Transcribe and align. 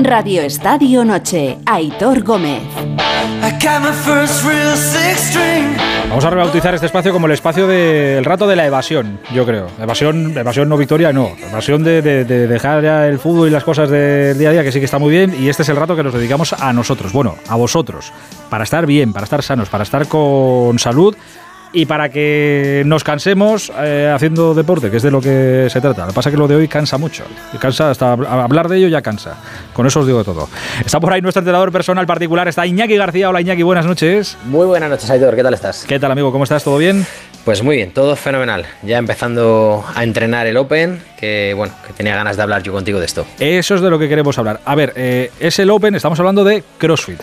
Radio 0.00 0.42
Estadio 0.42 1.04
Noche, 1.04 1.58
Aitor 1.66 2.22
Gómez. 2.22 2.62
Vamos 6.08 6.24
a 6.24 6.30
rebautizar 6.30 6.72
este 6.74 6.86
espacio 6.86 7.12
como 7.12 7.26
el 7.26 7.32
espacio 7.32 7.66
del 7.66 8.24
rato 8.24 8.46
de 8.46 8.54
la 8.54 8.64
evasión, 8.64 9.18
yo 9.34 9.44
creo. 9.44 9.66
Evasión, 9.80 10.38
evasión 10.38 10.68
no 10.68 10.76
victoria, 10.76 11.12
no. 11.12 11.32
Evasión 11.50 11.82
de, 11.82 12.00
dejar 12.24 12.84
ya 12.84 13.08
el 13.08 13.18
fútbol 13.18 13.48
y 13.48 13.50
las 13.50 13.64
cosas 13.64 13.90
del 13.90 14.38
día 14.38 14.50
a 14.50 14.52
día, 14.52 14.62
que 14.62 14.70
sí 14.70 14.78
que 14.78 14.84
está 14.84 15.00
muy 15.00 15.10
bien. 15.10 15.34
Y 15.36 15.48
este 15.48 15.62
es 15.62 15.68
el 15.68 15.76
rato 15.76 15.96
que 15.96 16.04
nos 16.04 16.14
dedicamos 16.14 16.52
a 16.52 16.72
nosotros, 16.72 17.12
bueno, 17.12 17.34
a 17.48 17.56
vosotros, 17.56 18.12
para 18.48 18.62
estar 18.62 18.86
bien, 18.86 19.12
para 19.12 19.24
estar 19.24 19.42
sanos, 19.42 19.68
para 19.68 19.82
estar 19.82 20.06
con 20.06 20.78
salud 20.78 21.16
y 21.72 21.86
para 21.86 22.08
que 22.08 22.82
nos 22.86 23.04
cansemos 23.04 23.70
eh, 23.78 24.10
haciendo 24.14 24.54
deporte, 24.54 24.90
que 24.90 24.96
es 24.96 25.02
de 25.02 25.10
lo 25.10 25.20
que 25.20 25.68
se 25.70 25.80
trata. 25.80 26.02
Lo 26.02 26.08
que 26.08 26.14
pasa 26.14 26.28
es 26.30 26.34
que 26.34 26.38
lo 26.38 26.48
de 26.48 26.56
hoy 26.56 26.68
cansa 26.68 26.98
mucho. 26.98 27.24
Cansa 27.60 27.90
hasta 27.90 28.12
hablar 28.12 28.68
de 28.68 28.78
ello 28.78 28.88
ya 28.88 29.02
cansa. 29.02 29.36
Con 29.72 29.86
eso 29.86 30.00
os 30.00 30.06
digo 30.06 30.24
todo. 30.24 30.48
Está 30.84 31.00
por 31.00 31.12
ahí 31.12 31.20
nuestro 31.20 31.40
entrenador 31.40 31.72
personal 31.72 32.06
particular, 32.06 32.48
está 32.48 32.66
Iñaki 32.66 32.96
García. 32.96 33.28
Hola 33.28 33.40
Iñaki, 33.40 33.62
buenas 33.62 33.86
noches. 33.86 34.36
Muy 34.44 34.66
buenas 34.66 34.90
noches, 34.90 35.10
Aitor. 35.10 35.36
¿Qué 35.36 35.42
tal 35.42 35.54
estás? 35.54 35.84
¿Qué 35.86 35.98
tal, 35.98 36.10
amigo? 36.10 36.32
¿Cómo 36.32 36.44
estás? 36.44 36.64
¿Todo 36.64 36.78
bien? 36.78 37.06
Pues 37.44 37.62
muy 37.62 37.76
bien, 37.76 37.92
todo 37.92 38.14
fenomenal. 38.16 38.66
Ya 38.82 38.98
empezando 38.98 39.84
a 39.94 40.04
entrenar 40.04 40.46
el 40.46 40.56
Open, 40.56 41.00
que 41.18 41.54
bueno, 41.56 41.72
que 41.86 41.92
tenía 41.94 42.14
ganas 42.14 42.36
de 42.36 42.42
hablar 42.42 42.62
yo 42.62 42.72
contigo 42.72 42.98
de 42.98 43.06
esto. 43.06 43.26
Eso 43.38 43.74
es 43.74 43.80
de 43.80 43.90
lo 43.90 43.98
que 43.98 44.08
queremos 44.08 44.36
hablar. 44.38 44.60
A 44.64 44.74
ver, 44.74 44.92
eh, 44.96 45.30
es 45.40 45.58
el 45.58 45.70
Open, 45.70 45.94
estamos 45.94 46.18
hablando 46.18 46.44
de 46.44 46.62
CrossFit. 46.76 47.20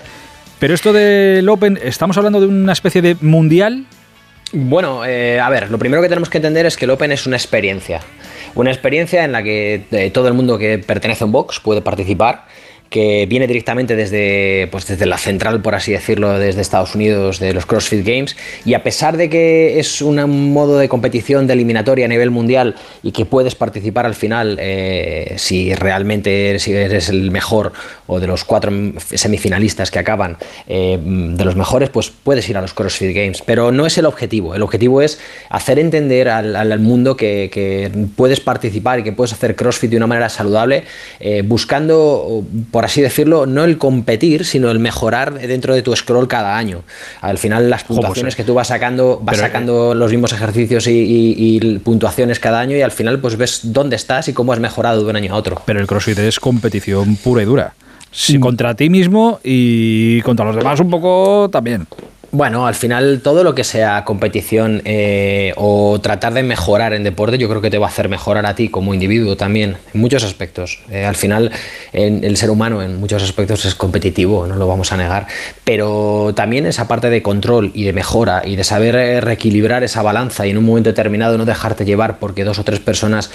Pero 0.57 0.73
esto 0.73 0.93
del 0.93 1.47
Open, 1.49 1.77
¿estamos 1.83 2.17
hablando 2.17 2.39
de 2.39 2.47
una 2.47 2.73
especie 2.73 3.01
de 3.01 3.17
mundial 3.21 3.85
bueno, 4.53 5.05
eh, 5.05 5.39
a 5.39 5.49
ver, 5.49 5.69
lo 5.71 5.79
primero 5.79 6.01
que 6.01 6.09
tenemos 6.09 6.29
que 6.29 6.37
entender 6.37 6.65
es 6.65 6.77
que 6.77 6.85
el 6.85 6.91
Open 6.91 7.11
es 7.11 7.25
una 7.25 7.35
experiencia. 7.35 8.01
Una 8.53 8.71
experiencia 8.71 9.23
en 9.23 9.31
la 9.31 9.43
que 9.43 9.85
eh, 9.91 10.11
todo 10.11 10.27
el 10.27 10.33
mundo 10.33 10.57
que 10.57 10.77
pertenece 10.77 11.23
a 11.23 11.27
un 11.27 11.31
box 11.31 11.59
puede 11.59 11.81
participar 11.81 12.45
que 12.95 13.25
viene 13.25 13.45
directamente 13.45 13.97
desde, 13.97 14.69
pues 14.71 14.87
desde 14.87 15.05
la 15.05 15.17
central, 15.17 15.61
por 15.61 15.75
así 15.75 15.91
decirlo, 15.91 16.39
desde 16.39 16.61
Estados 16.61 16.95
Unidos, 16.95 17.39
de 17.39 17.51
los 17.51 17.65
CrossFit 17.65 18.07
Games. 18.07 18.37
Y 18.63 18.73
a 18.73 18.83
pesar 18.83 19.17
de 19.17 19.29
que 19.29 19.81
es 19.81 20.01
un 20.01 20.53
modo 20.53 20.77
de 20.77 20.87
competición 20.87 21.45
de 21.45 21.51
eliminatoria 21.55 22.05
a 22.05 22.07
nivel 22.07 22.31
mundial 22.31 22.75
y 23.03 23.11
que 23.11 23.25
puedes 23.25 23.53
participar 23.53 24.05
al 24.05 24.15
final 24.15 24.57
eh, 24.61 25.33
si 25.35 25.75
realmente 25.75 26.51
eres, 26.51 26.69
eres, 26.69 27.09
el 27.09 27.31
mejor 27.31 27.73
o 28.07 28.21
de 28.21 28.27
los 28.27 28.45
cuatro 28.45 28.71
semifinalistas 28.97 29.91
que 29.91 29.99
acaban, 29.99 30.37
eh, 30.65 30.97
de 30.97 31.43
los 31.43 31.57
mejores, 31.57 31.89
pues 31.89 32.09
puedes 32.11 32.47
ir 32.47 32.55
a 32.55 32.61
los 32.61 32.73
CrossFit 32.73 33.13
Games. 33.13 33.43
Pero 33.45 33.73
no 33.73 33.85
es 33.85 33.97
el 33.97 34.05
objetivo. 34.05 34.55
El 34.55 34.61
objetivo 34.61 35.01
es 35.01 35.19
hacer 35.49 35.79
entender 35.79 36.29
al, 36.29 36.79
mundo 36.79 37.17
que, 37.17 37.91
puedes 38.15 38.39
participar 38.39 38.99
y 38.99 39.03
que 39.03 39.11
puedes 39.11 39.33
hacer 39.33 39.57
CrossFit 39.57 39.91
de 39.91 39.97
una 39.97 40.07
manera 40.07 40.29
saludable, 40.29 40.85
eh, 41.19 41.41
buscando 41.45 42.45
por 42.71 42.84
así 42.85 43.01
decirlo, 43.01 43.45
no 43.45 43.63
el 43.63 43.77
competir, 43.77 44.45
sino 44.45 44.71
el 44.71 44.79
mejorar 44.79 45.33
dentro 45.33 45.75
de 45.75 45.81
tu 45.81 45.95
scroll 45.95 46.27
cada 46.27 46.57
año. 46.57 46.83
Al 47.21 47.37
final, 47.37 47.69
las 47.69 47.83
puntuaciones 47.83 48.35
que 48.35 48.43
tú 48.43 48.53
vas 48.53 48.67
sacando, 48.67 49.19
vas 49.21 49.37
sacando 49.37 49.93
los 49.93 50.11
mismos 50.11 50.33
ejercicios 50.33 50.87
y, 50.87 51.79
puntuaciones 51.83 52.39
cada 52.39 52.59
año 52.59 52.77
y 52.77 52.81
al 52.81 52.91
final 52.91 53.19
pues 53.19 53.37
ves 53.37 53.59
dónde 53.63 53.95
estás 53.95 54.27
y 54.27 54.33
cómo 54.33 54.53
has 54.53 54.59
mejorado 54.59 55.03
de 55.03 55.09
un 55.09 55.15
año 55.15 55.33
a 55.33 55.37
otro. 55.37 55.61
Pero 55.65 55.79
el 55.79 55.87
CrossFit 55.87 56.19
es 56.19 56.39
competición 56.39 57.15
pura 57.17 57.43
y 57.43 57.45
dura. 57.45 57.73
Sí, 58.11 58.39
contra 58.39 58.75
ti 58.75 58.89
mismo 58.89 59.39
y 59.43 60.21
contra 60.21 60.45
los 60.45 60.55
demás 60.55 60.79
un 60.79 60.89
poco 60.89 61.49
también. 61.51 61.85
Bueno, 62.37 62.67
al 62.67 62.75
final 62.75 63.21
todo 63.23 63.45
lo 63.45 63.55
que 63.55 63.63
sea 63.63 64.03
competición 64.03 64.81
eh, 64.83 65.53
o 65.55 66.01
tratar 66.01 66.33
de 66.33 66.43
mejorar 66.43 66.93
en 66.93 67.01
deporte, 67.01 67.37
yo 67.37 67.47
creo 67.47 67.61
que 67.61 67.69
te 67.69 67.77
va 67.77 67.85
a 67.85 67.89
hacer 67.89 68.09
mejorar 68.09 68.45
a 68.45 68.55
ti 68.55 68.67
como 68.67 68.93
individuo 68.93 69.37
también, 69.37 69.77
en 69.93 70.01
muchos 70.01 70.21
aspectos. 70.25 70.81
Eh, 70.91 71.05
al 71.05 71.15
final 71.15 71.53
el 71.93 72.35
ser 72.35 72.49
humano 72.49 72.81
en 72.81 72.99
muchos 72.99 73.23
aspectos 73.23 73.63
es 73.63 73.73
competitivo, 73.73 74.47
no 74.47 74.57
lo 74.57 74.67
vamos 74.67 74.91
a 74.91 74.97
negar, 74.97 75.27
pero 75.63 76.33
también 76.35 76.65
esa 76.65 76.89
parte 76.89 77.09
de 77.09 77.21
control 77.21 77.71
y 77.73 77.85
de 77.85 77.93
mejora 77.93 78.41
y 78.43 78.57
de 78.57 78.65
saber 78.65 78.95
eh, 78.95 79.21
reequilibrar 79.21 79.85
esa 79.85 80.01
balanza 80.01 80.45
y 80.45 80.49
en 80.49 80.57
un 80.57 80.65
momento 80.65 80.89
determinado 80.89 81.37
no 81.37 81.45
dejarte 81.45 81.85
llevar 81.85 82.19
porque 82.19 82.43
dos 82.43 82.59
o 82.59 82.65
tres 82.65 82.81
personas 82.81 83.31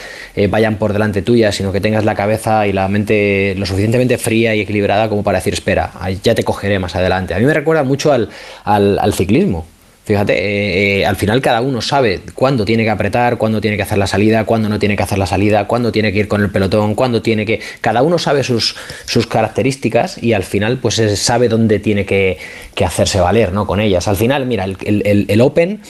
vayan 0.50 0.77
por 0.77 0.93
delante 0.93 1.22
tuya, 1.22 1.53
sino 1.53 1.72
que 1.72 1.81
tengas 1.81 2.05
la 2.05 2.15
cabeza 2.15 2.66
y 2.66 2.72
la 2.72 2.87
mente 2.89 3.55
lo 3.56 3.65
suficientemente 3.65 4.19
fría 4.19 4.55
y 4.55 4.60
equilibrada 4.60 5.09
como 5.09 5.22
para 5.22 5.39
decir, 5.39 5.55
espera, 5.55 5.91
ya 6.22 6.34
te 6.34 6.44
cogeré 6.44 6.78
más 6.78 6.94
adelante. 6.97 7.33
A 7.33 7.39
mí 7.39 7.47
me 7.47 7.55
recuerda 7.55 7.83
mucho 7.83 8.12
al 8.12 8.28
al, 8.65 8.90
ciclismo. 9.12 9.67
Fíjate, 10.05 10.33
eh, 10.33 11.01
eh, 11.01 11.06
al 11.06 11.15
final 11.15 11.41
cada 11.41 11.61
uno 11.61 11.81
sabe 11.81 12.23
cuándo 12.34 12.65
tiene 12.65 12.83
que 12.83 12.91
apretar, 12.91 13.37
cuándo 13.37 13.61
tiene 13.61 13.77
que 13.77 13.84
hacer 13.84 13.99
la 13.99 14.09
salida, 14.09 14.45
cuándo 14.45 14.69
no 14.69 14.78
tiene 14.78 14.97
que 14.97 15.03
hacer 15.03 15.19
la 15.19 15.27
salida, 15.27 15.67
cuándo 15.67 15.93
tiene 15.93 16.12
que 16.12 16.19
ir 16.19 16.27
con 16.27 16.41
el 16.41 16.51
pelotón, 16.51 16.97
cuándo 16.97 17.23
tiene 17.23 17.47
que... 17.47 17.61
Cada 17.81 18.03
uno 18.03 18.19
sabe 18.19 18.43
sus, 18.43 18.75
sus 19.05 19.27
características 19.27 20.21
y 20.21 20.33
al 20.33 20.43
final 20.43 20.78
pues 20.78 21.01
sabe 21.15 21.49
dónde 21.49 21.78
tiene 21.78 22.06
que, 22.06 22.39
hacerse 22.84 23.21
valer 23.21 23.53
¿no? 23.53 23.67
con 23.67 23.78
ellas. 23.78 24.09
Al 24.09 24.17
final, 24.17 24.47
mira, 24.47 24.65
el, 24.65 25.27
el 25.28 25.41
Open 25.43 25.81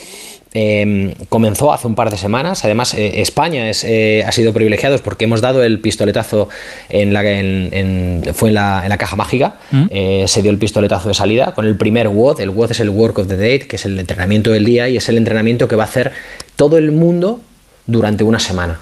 Em, 0.53 1.13
comenzó 1.29 1.71
hace 1.71 1.87
un 1.87 1.95
par 1.95 2.11
de 2.11 2.17
semanas. 2.17 2.65
Además, 2.65 2.93
eh, 2.93 3.21
España 3.21 3.69
es, 3.69 3.85
eh, 3.85 4.25
ha 4.27 4.31
sido 4.33 4.51
privilegiado 4.53 4.97
porque 4.99 5.23
hemos 5.23 5.39
dado 5.39 5.63
el 5.63 5.79
pistoletazo 5.79 6.49
en 6.89 7.13
la, 7.13 7.23
en, 7.23 8.21
fue 8.33 8.49
en 8.49 8.55
la, 8.55 8.81
en 8.83 8.89
la, 8.89 8.97
caja 8.97 9.15
mágica. 9.15 9.55
Mm. 9.71 9.85
Eh, 9.89 10.25
se 10.27 10.41
dio 10.41 10.51
el 10.51 10.57
pistoletazo 10.57 11.07
de 11.07 11.13
salida 11.13 11.53
con 11.53 11.65
el 11.65 11.77
primer 11.77 12.09
WOD. 12.09 12.41
El 12.41 12.49
WOD 12.49 12.71
es 12.71 12.79
el 12.81 12.89
Work 12.89 13.19
of 13.19 13.27
the 13.27 13.37
Day, 13.37 13.59
que 13.59 13.77
es 13.77 13.85
el 13.85 13.97
entrenamiento 13.97 14.51
del 14.51 14.65
día 14.65 14.89
y 14.89 14.97
es 14.97 15.07
el 15.07 15.17
entrenamiento 15.17 15.69
que 15.69 15.77
va 15.77 15.83
a 15.83 15.87
hacer 15.87 16.11
todo 16.57 16.77
el 16.77 16.91
mundo 16.91 17.39
durante 17.87 18.25
una 18.25 18.39
semana 18.39 18.79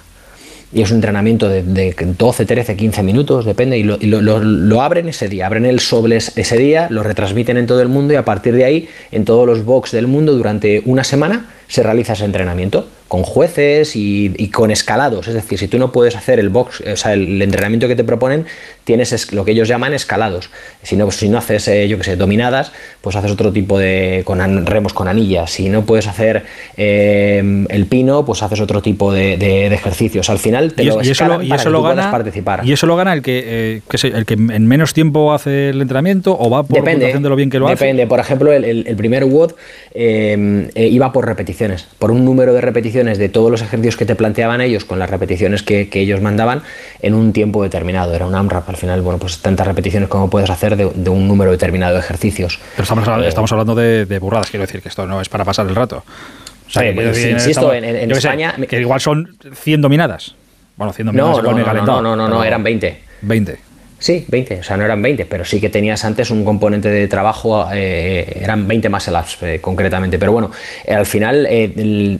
y 0.71 0.81
es 0.81 0.91
un 0.91 0.97
entrenamiento 0.97 1.49
de, 1.49 1.95
12, 2.17 2.45
13, 2.45 2.75
15 2.75 3.03
minutos, 3.03 3.45
depende, 3.45 3.77
y, 3.77 3.83
lo, 3.83 4.81
abren 4.81 5.09
ese 5.09 5.27
día, 5.27 5.47
abren 5.47 5.65
el 5.65 5.79
sobre 5.79 6.17
ese 6.17 6.57
día, 6.57 6.87
lo 6.89 7.03
retransmiten 7.03 7.57
en 7.57 7.65
todo 7.65 7.81
el 7.81 7.87
mundo 7.87 8.13
y 8.13 8.17
a 8.17 8.25
partir 8.25 8.53
de 8.53 8.65
ahí, 8.65 8.89
en 9.11 9.25
todos 9.25 9.47
los 9.47 9.65
box 9.65 9.91
del 9.91 10.07
mundo, 10.07 10.33
durante 10.33 10.83
una 10.85 11.03
semana, 11.03 11.47
se 11.67 11.83
realiza 11.83 12.13
ese 12.13 12.25
entrenamiento 12.25 12.87
con 13.09 13.23
jueces 13.23 13.95
y, 13.95 14.51
con 14.53 14.69
escalados. 14.69 15.27
Es 15.27 15.33
decir, 15.33 15.57
si 15.57 15.67
tú 15.67 15.79
no 15.79 15.91
puedes 15.91 16.15
hacer 16.15 16.39
el 16.39 16.49
box, 16.49 16.81
o 16.81 16.95
sea, 16.95 17.13
el, 17.13 17.41
entrenamiento 17.41 17.87
que 17.87 17.95
te 17.95 18.03
proponen, 18.03 18.45
tienes 18.83 19.33
lo 19.33 19.43
que 19.43 19.51
ellos 19.51 19.67
llaman 19.67 19.93
escalados. 19.95 20.51
Si 20.83 20.95
no, 20.95 21.09
si 21.09 21.27
no 21.27 21.39
haces, 21.39 21.67
eh, 21.67 21.87
yo 21.87 21.97
que 21.97 22.03
sé, 22.03 22.15
dominadas, 22.15 22.71
pues 23.01 23.15
haces 23.15 23.31
otro 23.31 23.51
tipo 23.51 23.79
de 23.79 24.21
con 24.25 24.65
remos 24.67 24.93
con 24.93 25.07
anillas. 25.07 25.49
Si 25.49 25.69
no 25.69 25.85
puedes 25.85 26.05
hacer 26.05 26.43
eh, 26.77 27.65
el 27.69 27.85
pino, 27.87 28.25
pues 28.25 28.43
haces 28.43 28.61
otro 28.61 28.83
tipo 28.83 29.11
de, 29.11 29.33
ejercicios. 29.73 30.29
Al 30.29 30.37
final 30.37 30.73
te 30.73 30.83
lo, 30.83 31.03
y 31.03 31.09
eso 31.09 31.25
lo, 31.25 31.41
y 31.41 31.51
eso 31.51 31.71
lo 31.71 31.81
gana, 31.81 32.11
participar. 32.11 32.61
Y 32.63 32.73
eso 32.73 32.85
lo 32.85 32.95
gana 32.95 33.13
el 33.13 33.23
que, 33.23 33.81
eh, 33.91 33.99
el 34.03 34.25
que 34.27 34.35
en 34.35 34.67
menos 34.67 34.93
tiempo 34.93 35.33
hace 35.33 35.69
el 35.69 35.81
entrenamiento 35.81 36.37
o 36.39 36.47
va 36.51 36.61
por 36.61 36.77
depende, 36.77 37.11
de 37.11 37.19
lo 37.21 37.35
bien 37.35 37.49
que 37.49 37.57
lo 37.57 37.67
hace. 37.67 37.85
Depende. 37.85 38.05
Por 38.05 38.19
ejemplo, 38.19 38.51
el, 38.53 38.95
primer 38.95 39.25
WOD 39.25 39.53
iba 39.95 41.11
por 41.11 41.25
repeticiones, 41.25 41.87
por 41.97 42.11
un 42.11 42.23
número 42.23 42.53
de 42.53 42.61
repeticiones 42.61 42.98
de 43.05 43.29
todos 43.29 43.49
los 43.49 43.61
ejercicios 43.61 43.97
que 43.97 44.05
te 44.05 44.15
planteaban 44.15 44.61
ellos 44.61 44.85
con 44.85 44.99
las 44.99 45.09
repeticiones 45.09 45.63
que, 45.63 45.89
ellos 45.93 46.21
mandaban 46.21 46.61
en 47.01 47.13
un 47.13 47.33
tiempo 47.33 47.63
determinado. 47.63 48.13
Era 48.13 48.25
un 48.25 48.35
AMRAP 48.35 48.69
al 48.69 48.77
final, 48.77 49.01
bueno, 49.01 49.19
pues 49.19 49.39
tantas 49.39 49.65
repeticiones 49.65 50.09
como 50.09 50.29
puedes 50.29 50.49
hacer 50.49 50.75
de, 50.75 51.09
un 51.09 51.27
número 51.27 51.51
determinado 51.51 51.93
de 51.95 51.99
ejercicios. 51.99 52.59
Pero 52.75 52.83
estamos, 52.83 53.07
eh, 53.07 53.27
estamos 53.27 53.51
hablando 53.51 53.75
de, 53.75 54.19
burradas, 54.19 54.49
quiero 54.49 54.65
decir, 54.65 54.81
que 54.81 54.89
esto 54.89 55.05
no 55.07 55.21
es 55.21 55.29
para 55.29 55.45
pasar 55.45 55.67
el 55.67 55.75
rato. 55.75 56.03
O 56.67 56.71
sea, 56.71 56.89
insisto, 56.89 57.73
en, 57.73 58.11
España... 58.11 58.55
que 58.67 58.79
igual 58.79 58.99
son 58.99 59.37
100 59.53 59.81
dominadas. 59.81 60.35
Bueno, 60.75 60.93
100 60.93 61.07
dominadas 61.07 61.37
no, 61.37 61.41
no, 61.41 61.51
no, 61.51 62.01
no, 62.01 62.15
no, 62.15 62.27
no, 62.27 62.43
eran 62.43 62.63
20. 62.63 62.99
20. 63.21 63.68
Sí, 63.99 64.25
20, 64.29 64.59
o 64.61 64.63
sea, 64.63 64.77
no 64.77 64.85
eran 64.85 65.01
20, 65.01 65.25
pero 65.25 65.43
sí 65.43 65.59
que 65.59 65.69
tenías 65.69 66.05
antes 66.05 66.31
un 66.31 66.45
componente 66.45 66.89
de 66.89 67.07
trabajo, 67.09 67.67
eh, 67.73 68.39
eran 68.41 68.65
20 68.65 68.87
más 68.87 69.07
el 69.09 69.15
eh, 69.41 69.59
concretamente. 69.59 70.17
Pero 70.17 70.31
bueno, 70.31 70.51
eh, 70.85 70.93
al 70.93 71.05
final, 71.05 71.47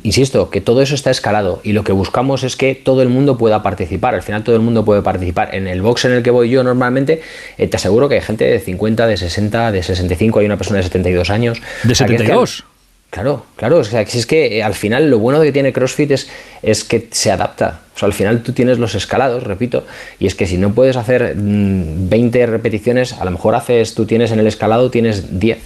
insisto, 0.03 0.49
que 0.49 0.59
todo 0.59 0.81
eso 0.81 0.93
está 0.93 1.09
escalado 1.09 1.61
y 1.63 1.71
lo 1.71 1.85
que 1.85 1.93
buscamos 1.93 2.43
es 2.43 2.57
que 2.57 2.75
todo 2.75 3.01
el 3.01 3.07
mundo 3.07 3.37
pueda 3.37 3.63
participar. 3.63 4.13
Al 4.13 4.23
final, 4.23 4.43
todo 4.43 4.57
el 4.57 4.61
mundo 4.61 4.83
puede 4.83 5.01
participar. 5.01 5.55
En 5.55 5.67
el 5.67 5.81
box 5.81 6.05
en 6.05 6.11
el 6.11 6.23
que 6.23 6.31
voy 6.31 6.49
yo 6.49 6.63
normalmente, 6.63 7.21
te 7.57 7.75
aseguro 7.75 8.09
que 8.09 8.15
hay 8.15 8.21
gente 8.21 8.43
de 8.43 8.59
50, 8.59 9.07
de 9.07 9.15
60, 9.15 9.71
de 9.71 9.81
65, 9.81 10.39
hay 10.39 10.45
una 10.45 10.57
persona 10.57 10.77
de 10.77 10.83
72 10.83 11.29
años. 11.29 11.61
¿De 11.83 11.95
72? 11.95 12.65
Claro, 13.09 13.45
claro, 13.55 13.77
o 13.77 13.83
sea, 13.83 14.01
es 14.01 14.25
que 14.27 14.61
al 14.61 14.75
final 14.75 15.09
lo 15.09 15.17
bueno 15.17 15.41
que 15.41 15.51
tiene 15.51 15.73
CrossFit 15.73 16.11
es, 16.11 16.29
es 16.61 16.83
que 16.83 17.07
se 17.09 17.31
adapta. 17.31 17.81
O 18.01 18.05
al 18.05 18.13
final 18.13 18.43
tú 18.43 18.53
tienes 18.53 18.79
los 18.79 18.95
escalados, 18.95 19.43
repito, 19.43 19.85
y 20.19 20.27
es 20.27 20.35
que 20.35 20.45
si 20.45 20.57
no 20.57 20.73
puedes 20.73 20.97
hacer 20.97 21.35
20 21.35 22.47
mm, 22.47 22.49
repeticiones, 22.49 23.13
a 23.13 23.25
lo 23.25 23.31
mejor 23.31 23.55
haces, 23.55 23.95
tú 23.95 24.05
tienes 24.05 24.31
en 24.31 24.39
el 24.39 24.47
escalado, 24.47 24.89
tienes 24.89 25.39
10 25.39 25.59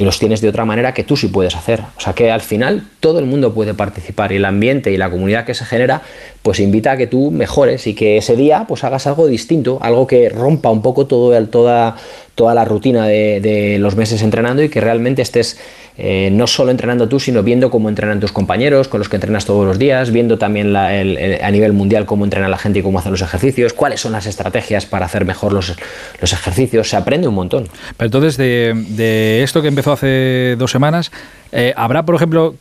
y 0.00 0.04
los 0.04 0.18
tienes 0.18 0.40
de 0.40 0.48
otra 0.48 0.64
manera 0.64 0.94
que 0.94 1.04
tú 1.04 1.14
sí 1.14 1.28
puedes 1.28 1.54
hacer. 1.54 1.82
O 1.98 2.00
sea 2.00 2.14
que 2.14 2.30
al 2.30 2.40
final 2.40 2.84
todo 3.00 3.18
el 3.18 3.26
mundo 3.26 3.52
puede 3.52 3.74
participar 3.74 4.32
y 4.32 4.36
el 4.36 4.46
ambiente 4.46 4.90
y 4.90 4.96
la 4.96 5.10
comunidad 5.10 5.44
que 5.44 5.52
se 5.52 5.66
genera 5.66 6.00
pues 6.40 6.58
invita 6.58 6.92
a 6.92 6.96
que 6.96 7.06
tú 7.06 7.30
mejores 7.30 7.86
y 7.86 7.94
que 7.94 8.16
ese 8.16 8.34
día 8.34 8.64
pues 8.66 8.82
hagas 8.82 9.06
algo 9.06 9.26
distinto, 9.26 9.78
algo 9.82 10.06
que 10.06 10.30
rompa 10.30 10.70
un 10.70 10.80
poco 10.80 11.06
todo, 11.06 11.46
toda, 11.48 11.96
toda 12.34 12.54
la 12.54 12.64
rutina 12.64 13.06
de, 13.06 13.76
los 13.80 13.96
meses 13.96 14.22
entrenando 14.22 14.62
y 14.62 14.68
que 14.68 14.80
realmente 14.80 15.22
estés 15.22 15.58
eh, 15.98 16.30
no 16.32 16.46
solo 16.46 16.70
entrenando 16.70 17.08
tú, 17.08 17.20
sino 17.20 17.42
viendo 17.42 17.70
cómo 17.70 17.88
entrenan 17.88 18.20
tus 18.20 18.32
compañeros, 18.32 18.88
con 18.88 19.00
los 19.00 19.08
que 19.08 19.16
entrenas 19.16 19.44
todos 19.44 19.66
los 19.66 19.78
días, 19.78 20.10
viendo 20.10 20.38
también 20.38 20.74
a 20.74 21.50
nivel 21.50 21.72
mundial 21.72 22.06
cómo 22.06 22.24
entrena 22.24 22.48
la 22.48 22.56
gente 22.56 22.78
y 22.78 22.82
cómo 22.82 22.98
hacen 22.98 23.12
los 23.12 23.20
ejercicios, 23.20 23.72
cuáles 23.72 24.00
son 24.00 24.12
las 24.12 24.26
estrategias 24.26 24.86
para 24.86 25.06
hacer 25.06 25.24
mejor 25.24 25.52
los, 25.52 25.74
los 26.20 26.32
ejercicios. 26.32 26.88
Se 26.88 26.96
aprende 26.96 27.28
un 27.28 27.34
montón. 27.34 27.68
Pero 27.96 28.06
entonces, 28.06 28.36
de, 28.36 29.42
esto 29.42 29.60
que 29.60 29.68
empezó 29.68 29.92
hace 29.92 30.56
dos 30.58 30.70
semanas, 30.70 31.10
eh, 31.52 31.74
¿habrá, 31.76 32.04
por 32.04 32.14
ejemplo, 32.14 32.54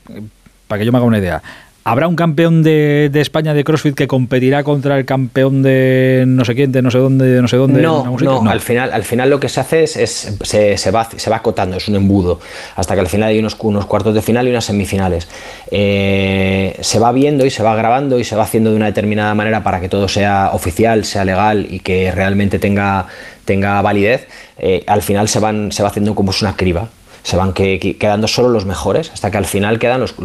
para 0.68 0.80
que 0.80 0.86
yo 0.86 0.92
me 0.92 0.98
haga 0.98 1.08
una 1.08 1.20
idea, 1.20 1.42
¿Habrá 1.90 2.08
un 2.08 2.16
campeón 2.16 2.62
de, 2.62 3.10
España 3.16 3.56
de 3.56 3.64
CrossFit 3.64 3.96
que 3.96 4.08
competirá 4.08 4.64
contra 4.64 4.96
el 4.96 5.06
campeón 5.06 5.64
de 5.64 6.24
no 6.28 6.46
sé 6.46 6.54
quién, 6.54 6.72
de 6.72 6.84
no 6.84 6.92
sé 6.92 7.00
dónde, 7.00 7.26
de 7.26 7.42
no 7.42 7.48
sé 7.48 7.58
dónde? 7.58 7.82
No, 7.82 8.16
no, 8.22 8.48
Al, 8.48 8.60
final, 8.60 8.94
al 8.94 9.04
final 9.04 9.32
lo 9.32 9.40
que 9.40 9.50
se 9.50 9.60
hace 9.60 9.86
es, 9.86 10.38
se, 10.44 10.92
va, 10.92 11.10
se 11.10 11.30
va 11.32 11.38
acotando, 11.38 11.78
es 11.78 11.88
un 11.88 11.96
embudo, 11.96 12.40
hasta 12.76 12.94
que 12.94 13.00
al 13.00 13.08
final 13.08 13.30
hay 13.30 13.40
unos, 13.40 13.58
unos 13.60 13.88
cuartos 13.88 14.14
de 14.14 14.22
final 14.22 14.48
y 14.48 14.52
unas 14.52 14.66
semifinales. 14.66 15.28
Eh, 15.72 16.78
se 16.80 17.00
va 17.00 17.12
viendo 17.12 17.44
y 17.44 17.50
se 17.50 17.64
va 17.64 17.76
grabando 17.76 18.20
y 18.20 18.24
se 18.24 18.36
va 18.36 18.44
haciendo 18.44 18.70
de 18.70 18.76
una 18.76 18.86
determinada 18.86 19.34
manera 19.34 19.64
para 19.64 19.82
que 19.82 19.90
todo 19.90 20.08
sea 20.08 20.52
oficial, 20.54 21.06
sea 21.06 21.26
legal 21.26 21.66
y 21.72 21.80
que 21.80 22.12
realmente 22.12 22.60
tenga, 22.60 23.08
tenga 23.46 23.82
validez. 23.82 24.28
Eh, 24.60 24.84
al 24.86 25.02
final 25.02 25.28
se, 25.28 25.40
van, 25.40 25.72
se 25.72 25.82
va 25.82 25.90
haciendo 25.90 26.14
como 26.14 26.30
es 26.30 26.42
una 26.44 26.56
criba 26.56 26.88
se 27.24 27.38
van 27.38 27.54
quedando 27.54 28.28
solo 28.28 28.50
los 28.50 28.66
mejores, 28.66 29.12
hasta 29.14 29.32
que 29.32 29.38
al 29.38 29.46
final 29.46 29.80
quedan 29.80 30.00
los, 30.00 30.16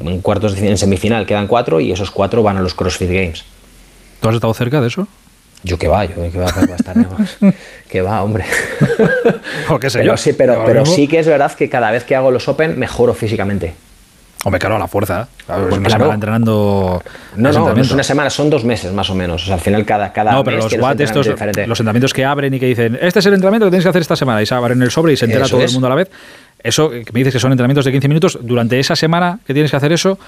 en 0.00 0.20
cuartos 0.20 0.54
de 0.54 0.68
en 0.68 0.78
semifinal 0.78 1.26
quedan 1.26 1.46
cuatro 1.46 1.80
y 1.80 1.92
esos 1.92 2.10
cuatro 2.10 2.42
van 2.42 2.56
a 2.56 2.60
los 2.60 2.74
CrossFit 2.74 3.10
Games. 3.10 3.44
¿Tú 4.20 4.28
has 4.28 4.34
estado 4.34 4.54
cerca 4.54 4.80
de 4.80 4.88
eso? 4.88 5.06
Yo 5.62 5.78
que 5.78 5.88
va, 5.88 6.04
yo 6.04 6.14
que 6.14 6.38
va, 6.38 6.46
a 6.46 6.76
estar 6.76 6.94
que 7.88 8.02
va, 8.02 8.22
hombre. 8.22 8.44
O 9.70 9.78
qué 9.78 9.88
sé 9.88 10.00
pero 10.00 10.12
yo. 10.12 10.16
sí, 10.18 10.34
pero, 10.34 10.62
pero 10.66 10.84
sí 10.84 11.08
que 11.08 11.18
es 11.18 11.26
verdad 11.26 11.52
que 11.52 11.70
cada 11.70 11.90
vez 11.90 12.04
que 12.04 12.14
hago 12.14 12.30
los 12.30 12.46
Open 12.48 12.78
mejoro 12.78 13.14
físicamente. 13.14 13.74
Hombre, 14.44 14.58
claro, 14.58 14.76
a 14.76 14.78
la 14.78 14.88
fuerza. 14.88 15.26
Claro, 15.46 15.68
pues 15.68 15.78
una 15.78 15.90
semana 15.90 16.14
entrenando. 16.14 17.02
No, 17.36 17.52
no, 17.52 17.74
no 17.74 17.80
es 17.80 17.90
una 17.90 18.02
semana, 18.02 18.30
son 18.30 18.50
dos 18.50 18.64
meses 18.64 18.92
más 18.92 19.10
o 19.10 19.14
menos. 19.14 19.42
O 19.42 19.46
sea, 19.46 19.54
al 19.54 19.60
final 19.60 19.84
cada, 19.84 20.12
cada 20.12 20.32
no, 20.32 20.44
pero 20.44 20.58
los 20.58 20.72
estos, 20.72 21.26
los 21.26 21.80
entrenamientos 21.80 22.12
que 22.12 22.24
abren 22.24 22.52
y 22.54 22.60
que 22.60 22.66
dicen, 22.66 22.98
este 23.00 23.18
es 23.20 23.26
el 23.26 23.34
entrenamiento 23.34 23.66
que 23.66 23.70
tienes 23.70 23.84
que 23.84 23.90
hacer 23.90 24.02
esta 24.02 24.16
semana, 24.16 24.42
y 24.42 24.46
se 24.46 24.54
abren 24.54 24.80
el 24.82 24.90
sobre 24.90 25.14
y 25.14 25.16
se 25.16 25.24
entera 25.24 25.48
todo 25.48 25.62
el 25.62 25.72
mundo 25.72 25.86
a 25.86 25.90
la 25.90 25.96
vez. 25.96 26.10
Eso, 26.62 26.90
que 26.90 27.04
me 27.12 27.20
dices 27.20 27.34
que 27.34 27.40
son 27.40 27.52
entrenamientos 27.52 27.84
de 27.84 27.92
15 27.92 28.08
minutos, 28.08 28.38
durante 28.40 28.78
esa 28.78 28.96
semana 28.96 29.38
que 29.46 29.52
tienes 29.52 29.70
que 29.70 29.76
hacer 29.76 29.92
eso, 29.92 30.18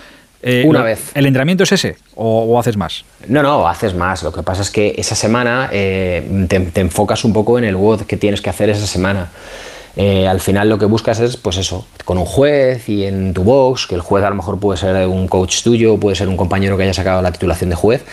eh, 0.43 0.65
una 0.67 0.83
vez. 0.83 1.13
¿El 1.15 1.27
entrenamiento 1.27 1.65
es 1.65 1.73
ese 1.73 1.97
o, 2.15 2.59
haces 2.59 2.77
más? 2.77 3.05
No, 3.27 3.43
no, 3.43 3.67
haces 3.67 3.95
más. 3.95 4.23
Lo 4.23 4.33
que 4.33 4.43
pasa 4.43 4.63
es 4.63 4.71
que 4.71 4.95
esa 4.97 5.15
semana 5.15 5.71
eh, 5.73 6.47
te, 6.49 6.81
enfocas 6.81 7.25
un 7.25 7.33
poco 7.33 7.59
en 7.59 7.65
el 7.65 7.75
WOD 7.75 8.03
que 8.03 8.17
tienes 8.17 8.41
que 8.41 8.51
hacer 8.51 8.71
esa 8.71 8.87
semana. 8.87 9.29
Eh, 9.97 10.29
al 10.29 10.41
final 10.41 10.69
lo 10.69 10.79
que 10.79 10.85
buscas 10.85 11.21
es, 11.21 11.39
pues 11.39 11.57
eso, 11.57 11.87
con 12.05 12.19
un 12.19 12.27
juez 12.27 12.87
y 12.89 13.05
en 13.05 13.33
tu 13.33 13.45
box, 13.45 13.87
que 13.87 13.95
el 13.95 14.03
juez 14.03 14.23
a 14.25 14.29
lo 14.29 14.37
mejor 14.37 14.61
puede 14.61 14.79
ser 14.79 15.07
un 15.09 15.27
coach 15.27 15.63
tuyo, 15.63 15.97
puede 15.97 16.15
ser 16.15 16.29
un 16.29 16.37
compañero 16.37 16.77
que 16.77 16.83
haya 16.83 16.93
sacado 16.93 17.23
la 17.23 17.33
titulación 17.33 17.71
de 17.71 17.77
juez, 17.77 18.05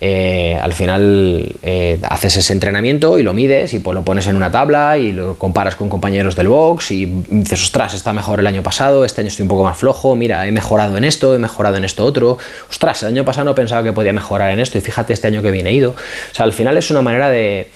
eh, 0.00 0.58
al 0.60 0.72
final 0.72 1.52
eh, 1.62 2.00
haces 2.08 2.36
ese 2.36 2.52
entrenamiento 2.52 3.18
y 3.20 3.22
lo 3.22 3.34
mides 3.34 3.72
y 3.72 3.78
pues 3.78 3.94
lo 3.94 4.02
pones 4.02 4.26
en 4.26 4.34
una 4.34 4.50
tabla 4.50 4.98
y 4.98 5.12
lo 5.12 5.36
comparas 5.36 5.76
con 5.76 5.88
compañeros 5.88 6.34
del 6.34 6.48
box 6.48 6.90
y 6.90 7.06
dices, 7.06 7.62
ostras, 7.62 7.94
está 7.94 8.12
mejor 8.12 8.40
el 8.40 8.46
año 8.46 8.62
pasado, 8.62 9.04
este 9.04 9.20
año 9.20 9.28
estoy 9.28 9.44
un 9.44 9.48
poco 9.48 9.64
más 9.64 9.78
flojo, 9.78 10.16
mira, 10.16 10.46
he 10.46 10.52
mejorado 10.52 10.96
en 10.96 11.04
esto, 11.04 11.34
he 11.34 11.38
mejorado 11.38 11.76
en 11.76 11.84
esto 11.84 12.04
otro, 12.04 12.38
ostras, 12.68 13.02
el 13.02 13.08
año 13.08 13.24
pasado 13.24 13.44
no 13.44 13.54
pensaba 13.54 13.84
que 13.84 13.92
podía 13.92 14.12
mejorar 14.12 14.50
en 14.50 14.60
esto 14.60 14.78
y 14.78 14.80
fíjate 14.80 15.12
este 15.12 15.26
año 15.26 15.42
que 15.42 15.50
viene 15.50 15.72
ido. 15.72 15.90
O 15.90 16.34
sea, 16.34 16.46
al 16.46 16.52
final 16.52 16.76
es 16.76 16.90
una 16.90 17.02
manera 17.02 17.30
de 17.30 17.70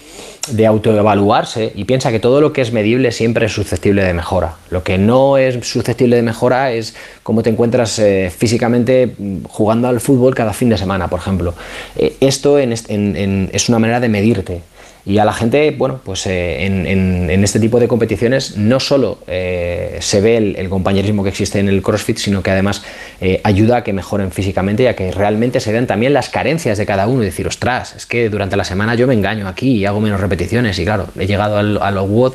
de 0.48 0.66
autoevaluarse 0.66 1.72
y 1.74 1.84
piensa 1.84 2.10
que 2.10 2.20
todo 2.20 2.40
lo 2.40 2.52
que 2.52 2.60
es 2.60 2.72
medible 2.72 3.12
siempre 3.12 3.46
es 3.46 3.52
susceptible 3.52 4.04
de 4.04 4.14
mejora. 4.14 4.54
Lo 4.70 4.82
que 4.82 4.98
no 4.98 5.36
es 5.38 5.66
susceptible 5.66 6.16
de 6.16 6.22
mejora 6.22 6.72
es 6.72 6.94
cómo 7.22 7.42
te 7.42 7.50
encuentras 7.50 7.98
eh, 7.98 8.32
físicamente 8.36 9.14
mm, 9.18 9.44
jugando 9.44 9.88
al 9.88 10.00
fútbol 10.00 10.34
cada 10.34 10.52
fin 10.52 10.68
de 10.68 10.78
semana, 10.78 11.08
por 11.08 11.20
ejemplo. 11.20 11.54
Eh, 11.96 12.16
esto 12.20 12.58
es 12.58 13.68
una 13.68 13.78
manera 13.78 14.00
de 14.00 14.08
medirte. 14.08 14.62
Y 15.06 15.18
a 15.18 15.24
la 15.24 15.32
gente, 15.32 15.70
bueno, 15.70 16.00
pues 16.02 16.26
eh, 16.26 16.66
en, 16.66 17.30
este 17.44 17.60
tipo 17.60 17.78
de 17.78 17.86
competiciones 17.86 18.56
no 18.56 18.80
solo 18.80 19.18
eh, 19.28 19.98
se 20.00 20.20
ve 20.20 20.36
el, 20.36 20.68
compañerismo 20.68 21.22
que 21.22 21.28
existe 21.28 21.60
en 21.60 21.68
el 21.68 21.80
CrossFit, 21.80 22.18
sino 22.18 22.42
que 22.42 22.50
además 22.50 22.82
eh, 23.20 23.40
ayuda 23.44 23.78
a 23.78 23.84
que 23.84 23.92
mejoren 23.92 24.32
físicamente 24.32 24.82
y 24.82 24.86
a 24.86 24.96
que 24.96 25.12
realmente 25.12 25.60
se 25.60 25.70
vean 25.70 25.86
también 25.86 26.12
las 26.12 26.28
carencias 26.28 26.76
de 26.76 26.86
cada 26.86 27.06
uno 27.06 27.22
y 27.22 27.26
decir, 27.26 27.46
ostras, 27.46 27.94
es 27.94 28.04
que 28.04 28.28
durante 28.28 28.56
la 28.56 28.64
semana 28.64 28.96
yo 28.96 29.06
me 29.06 29.14
engaño 29.14 29.46
aquí 29.46 29.76
y 29.76 29.86
hago 29.86 30.00
menos 30.00 30.20
repeticiones 30.20 30.76
y 30.80 30.84
claro, 30.84 31.06
he 31.16 31.28
llegado 31.28 31.56
al, 31.56 31.78
a 31.80 32.02
WOD 32.02 32.34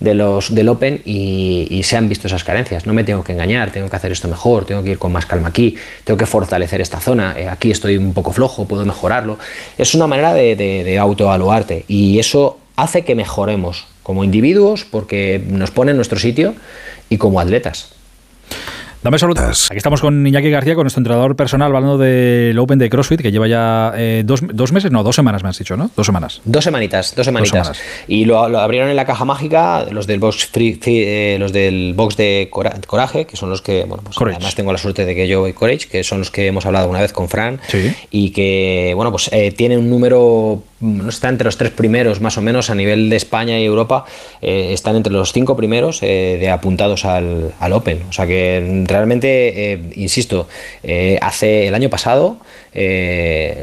de 0.00 0.14
los, 0.14 0.54
del 0.54 0.68
Open 0.68 1.00
y, 1.04 1.82
se 1.84 1.96
han 1.96 2.08
visto 2.08 2.26
esas 2.26 2.42
carencias. 2.42 2.86
No 2.86 2.92
me 2.92 3.04
tengo 3.04 3.22
que 3.22 3.32
engañar, 3.32 3.70
tengo 3.70 3.88
que 3.88 3.94
hacer 3.94 4.10
esto 4.10 4.26
mejor, 4.26 4.64
tengo 4.64 4.82
que 4.82 4.90
ir 4.90 4.98
con 4.98 5.12
más 5.12 5.24
calma 5.24 5.48
aquí, 5.48 5.76
tengo 6.02 6.18
que 6.18 6.26
fortalecer 6.26 6.80
esta 6.80 6.98
zona, 6.98 7.34
eh, 7.38 7.48
aquí 7.48 7.70
estoy 7.70 7.96
un 7.96 8.12
poco 8.12 8.32
flojo, 8.32 8.66
puedo 8.66 8.84
mejorarlo. 8.84 9.38
Es 9.78 9.94
una 9.94 10.06
manera 10.08 10.34
de, 10.34 10.56
de, 10.56 11.84
y 11.86 12.05
eso 12.18 12.58
hace 12.76 13.04
que 13.04 13.14
mejoremos 13.14 13.86
como 14.02 14.22
individuos 14.22 14.84
porque 14.84 15.42
nos 15.48 15.70
pone 15.70 15.90
en 15.90 15.96
nuestro 15.96 16.18
sitio 16.18 16.54
y 17.08 17.18
como 17.18 17.40
atletas. 17.40 17.96
Dame 19.06 19.20
saludos. 19.20 19.68
Aquí 19.70 19.76
estamos 19.76 20.00
con 20.00 20.26
Iñaki 20.26 20.50
García, 20.50 20.74
con 20.74 20.82
nuestro 20.82 20.98
entrenador 20.98 21.36
personal, 21.36 21.68
hablando 21.68 21.96
del 21.96 22.58
Open 22.58 22.76
de 22.76 22.90
CrossFit, 22.90 23.20
que 23.20 23.30
lleva 23.30 23.46
ya 23.46 23.92
eh, 23.96 24.22
dos, 24.26 24.40
dos, 24.52 24.72
meses, 24.72 24.90
no, 24.90 25.04
dos 25.04 25.14
semanas 25.14 25.44
me 25.44 25.48
has 25.48 25.56
dicho, 25.56 25.76
¿no? 25.76 25.90
Dos 25.94 26.06
semanas. 26.06 26.40
Dos 26.44 26.64
semanitas, 26.64 27.14
dos 27.14 27.24
semanitas. 27.24 27.72
Y 28.08 28.24
lo, 28.24 28.40
abrieron 28.40 28.90
en 28.90 28.96
la 28.96 29.04
caja 29.04 29.24
mágica 29.24 29.86
los 29.92 30.08
del 30.08 30.18
box 30.18 30.46
free, 30.46 30.80
eh, 30.86 31.36
los 31.38 31.52
del 31.52 31.94
box 31.94 32.16
de 32.16 32.50
Coraje, 32.50 33.26
que 33.26 33.36
son 33.36 33.48
los 33.48 33.62
que, 33.62 33.84
bueno, 33.84 34.02
pues 34.02 34.16
además 34.20 34.56
tengo 34.56 34.72
la 34.72 34.78
suerte 34.78 35.04
de 35.04 35.14
que 35.14 35.28
yo 35.28 35.46
y 35.46 35.52
Courage, 35.52 35.86
que 35.86 36.02
son 36.02 36.18
los 36.18 36.32
que 36.32 36.48
hemos 36.48 36.66
hablado 36.66 36.88
una 36.88 37.00
vez 37.00 37.12
con 37.12 37.28
Fran, 37.28 37.60
y 38.10 38.30
que, 38.30 38.92
bueno, 38.96 39.12
pues 39.12 39.30
eh, 39.32 39.52
tiene 39.52 39.78
un 39.78 39.88
número 39.88 40.64
está 41.08 41.30
entre 41.30 41.46
los 41.46 41.56
tres 41.56 41.70
primeros 41.70 42.20
más 42.20 42.36
o 42.36 42.42
menos 42.42 42.68
a 42.68 42.74
nivel 42.74 43.08
de 43.08 43.16
España 43.16 43.58
y 43.58 43.64
Europa 43.64 44.04
eh, 44.42 44.70
están 44.72 44.96
entre 44.96 45.12
los 45.12 45.32
cinco 45.32 45.56
primeros 45.56 46.02
eh, 46.02 46.36
de 46.38 46.50
apuntados 46.50 47.04
al, 47.04 47.54
Open. 47.72 48.02
O 48.08 48.12
sea 48.12 48.26
que 48.26 48.84
realmente 48.86 49.72
eh, 49.72 49.80
insisto 49.94 50.48
hace 51.20 51.68
el 51.68 51.74
año 51.74 51.90
pasado 51.90 52.38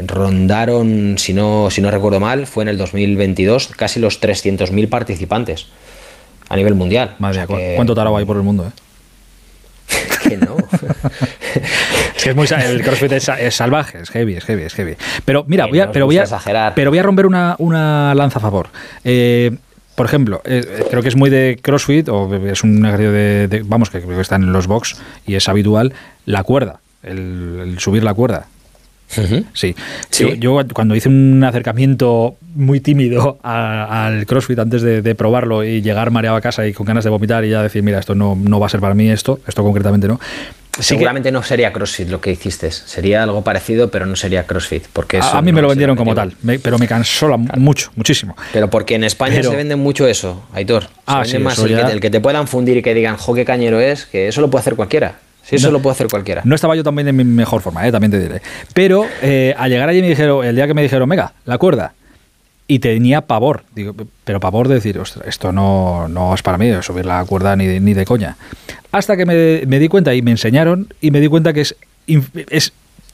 rondaron 0.05 1.17
si 1.17 1.33
no 1.33 1.69
si 1.69 1.81
no 1.81 1.91
recuerdo 1.91 2.19
mal 2.19 2.47
fue 2.47 2.63
en 2.63 2.69
el 2.69 2.77
2022 2.77 3.67
casi 3.67 3.99
los 3.99 4.21
300.000 4.21 4.89
participantes 4.89 5.67
a 6.49 6.55
nivel 6.55 6.75
mundial. 6.75 7.15
Madre 7.19 7.45
cuánto 7.75 7.95
tarado 7.95 8.17
hay 8.17 8.25
por 8.25 8.37
el 8.37 8.43
mundo 8.43 8.71
que 10.27 10.37
no 10.37 10.57
que 12.23 12.29
es 12.29 12.35
muy 12.35 12.47
el 12.47 12.81
CrossFit 12.81 13.11
es, 13.11 13.55
salvaje, 13.55 13.99
es 14.01 14.09
heavy, 14.09 14.35
es 14.35 14.45
heavy, 14.45 14.63
es 14.63 14.73
heavy. 14.73 14.95
Pero 15.25 15.43
mira, 15.47 15.65
voy 15.65 15.81
a, 15.81 15.91
pero 15.91 16.05
voy 16.05 16.17
a, 16.17 16.73
pero 16.73 16.89
voy 16.89 16.99
a 16.99 17.03
romper 17.03 17.25
una, 17.25 17.55
una 17.59 18.15
lanza 18.15 18.39
a 18.39 18.41
favor. 18.41 18.69
Eh, 19.03 19.51
por 19.95 20.05
ejemplo, 20.05 20.41
eh, 20.45 20.85
creo 20.89 21.01
que 21.01 21.09
es 21.09 21.17
muy 21.17 21.29
de 21.29 21.59
CrossFit, 21.61 22.07
o 22.07 22.33
es 22.33 22.63
un 22.63 22.85
ejercicio 22.85 23.11
de, 23.11 23.63
vamos, 23.65 23.89
que 23.89 24.01
creo 24.01 24.15
que 24.15 24.21
está 24.21 24.37
en 24.37 24.53
los 24.53 24.67
box 24.67 24.95
y 25.27 25.35
es 25.35 25.49
habitual, 25.49 25.93
la 26.25 26.43
cuerda, 26.43 26.79
el, 27.03 27.75
subir 27.79 28.03
la 28.03 28.13
cuerda. 28.13 28.47
sí. 29.53 29.75
Yo, 30.39 30.59
cuando 30.73 30.95
hice 30.95 31.09
un 31.09 31.43
acercamiento 31.43 32.37
muy 32.55 32.79
tímido 32.79 33.37
al 33.43 34.25
CrossFit 34.25 34.59
antes 34.59 34.81
de, 34.81 35.15
probarlo 35.15 35.63
y 35.63 35.81
llegar 35.81 36.09
mareado 36.09 36.37
a 36.37 36.41
casa 36.41 36.65
y 36.65 36.73
con 36.73 36.85
ganas 36.85 37.03
de 37.03 37.09
vomitar 37.09 37.43
y 37.43 37.49
ya 37.49 37.61
decir, 37.61 37.83
mira, 37.83 37.99
esto 37.99 38.15
no, 38.15 38.35
no 38.41 38.59
va 38.61 38.67
a 38.67 38.69
ser 38.69 38.79
para 38.79 38.95
mí 38.95 39.09
esto, 39.09 39.41
esto 39.45 39.61
concretamente 39.61 40.07
no, 40.07 40.19
Seguramente 40.79 41.31
no 41.31 41.43
sería 41.43 41.71
CrossFit 41.71 42.09
lo 42.09 42.19
que 42.19 42.31
hiciste, 42.31 42.71
sería 42.71 43.23
algo 43.23 43.43
parecido, 43.43 43.91
pero 43.91 44.05
no 44.05 44.15
sería 44.15 44.47
CrossFit. 44.47 44.85
Porque 44.91 45.19
a, 45.21 45.41
mí 45.41 45.51
me 45.51 45.61
lo 45.61 45.69
vendieron 45.69 45.95
como 45.95 46.15
tal, 46.15 46.35
pero 46.63 46.79
me 46.79 46.87
cansó 46.87 47.37
mucho, 47.37 47.91
muchísimo. 47.95 48.35
Pero 48.51 48.69
porque 48.69 48.95
en 48.95 49.03
España 49.03 49.43
se 49.43 49.55
vende 49.55 49.75
mucho 49.75 50.07
eso, 50.07 50.43
Aitor. 50.53 50.85
Ah, 51.05 51.23
más 51.39 51.59
el, 51.59 51.99
que, 51.99 52.09
te 52.09 52.19
puedan 52.19 52.47
fundir 52.47 52.77
y 52.77 52.81
que 52.81 52.93
digan, 52.93 53.17
jo, 53.17 53.33
qué 53.35 53.45
cañero 53.45 53.79
es, 53.79 54.05
que 54.05 54.27
eso 54.27 54.41
lo 54.41 54.49
puede 54.49 54.61
hacer 54.61 54.75
cualquiera. 54.75 55.15
Sí, 55.43 55.57
eso 55.57 55.71
lo 55.71 55.81
puede 55.81 55.93
hacer 55.93 56.07
cualquiera. 56.07 56.41
No 56.45 56.55
estaba 56.55 56.73
yo 56.75 56.83
también 56.83 57.07
en 57.09 57.17
mi 57.17 57.23
mejor 57.25 57.61
forma, 57.61 57.85
¿eh? 57.85 57.91
también 57.91 58.11
te 58.11 58.19
diré. 58.19 58.41
Pero 58.73 59.05
eh, 59.21 59.53
al 59.57 59.69
llegar 59.69 59.89
allí 59.89 60.01
me 60.01 60.07
dijeron, 60.07 60.45
el 60.45 60.55
día 60.55 60.67
que 60.67 60.73
me 60.73 60.81
dijeron, 60.81 61.09
venga, 61.09 61.33
la 61.45 61.57
cuerda, 61.57 61.93
y 62.65 62.79
tenía 62.79 63.21
pavor, 63.21 63.63
digo, 63.75 63.93
pero 64.23 64.39
pavor 64.39 64.69
de 64.69 64.75
decir, 64.75 64.97
ostras, 64.97 65.27
esto 65.27 65.51
no, 65.51 66.07
no 66.07 66.33
es 66.33 66.41
para 66.41 66.57
mí, 66.57 66.71
subir 66.81 67.05
la 67.05 67.25
cuerda 67.25 67.55
ni 67.57 67.67
de, 67.67 67.79
ni 67.81 67.93
de 67.93 68.05
coña. 68.05 68.37
Hasta 68.93 69.17
que 69.17 69.25
me, 69.25 69.63
me, 69.67 69.79
di 69.79 69.89
cuenta 69.89 70.13
y 70.13 70.21
me 70.21 70.31
enseñaron 70.31 70.87
y 71.01 71.11
me 71.11 71.19
di 71.19 71.27
cuenta 71.27 71.51
que 71.51 71.61
es, 71.61 71.75
es 72.49 72.71